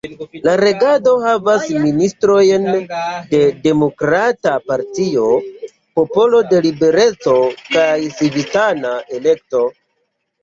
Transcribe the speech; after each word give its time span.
La 0.45 0.53
regado 0.59 1.11
havas 1.31 1.65
ministrojn 1.81 2.63
de 3.33 3.41
Demokrata 3.67 4.53
Partio, 4.69 5.27
Popolo 5.99 6.41
de 6.53 6.61
Libereco 6.69 7.37
kaj 7.67 7.93
Civitana 8.21 8.95
Elekto. 9.19 9.63